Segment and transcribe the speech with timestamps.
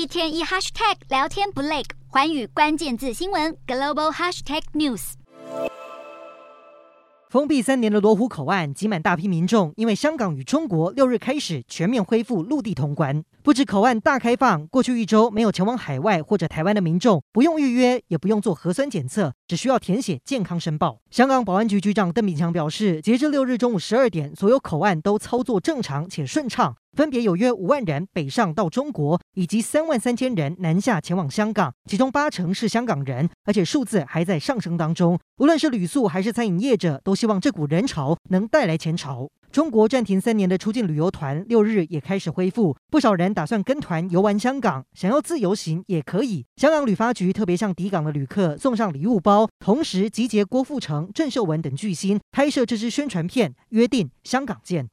[0.00, 5.12] 一天一 hashtag 聊天不累，环宇关键字新闻 global hashtag news。
[7.28, 13.22] 封闭三年的罗湖口岸挤满大批民众，因为香港与中国六日开始全面恢复陆地通关。
[13.42, 20.98] 不止口岸大开放，过去一周没有前往海外或者台湾的民众，不用预约，也不用做核酸检测，只需要填写健康申报。
[21.10, 26.74] 香港保安局局长邓炳强表示，截至六日中午十二点，所有口岸都操作正常且顺畅。
[26.96, 35.18] 分别有约五万人北上到中国，以及三万三千人南下前往香港，其中八成是香港人，而且数字还在上升当中。
[35.38, 39.28] 无论是旅宿还是餐饮业者，都希望这股人潮能带来钱潮。
[39.50, 46.46] 中国暂停三年的出境旅游团六日也开始恢复，不少人打算跟团游玩香港，想要自由行也可以。
[46.56, 54.88] 香港旅发局特别向抵港的旅客送上礼物包，同时集结郭富城、郑秀文等巨星拍摄这支宣传片，约定香港见。